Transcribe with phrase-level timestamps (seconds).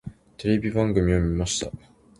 [0.39, 1.69] テレビの番組を見ました。